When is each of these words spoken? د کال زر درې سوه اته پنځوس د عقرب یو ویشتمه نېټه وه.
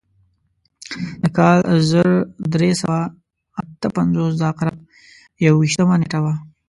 د 1.21 1.23
کال 1.37 1.57
زر 1.89 2.07
درې 2.53 2.69
سوه 2.81 2.99
اته 3.59 3.87
پنځوس 3.97 4.31
د 4.37 4.41
عقرب 4.51 4.77
یو 5.45 5.53
ویشتمه 5.61 5.95
نېټه 6.01 6.19
وه. 6.23 6.33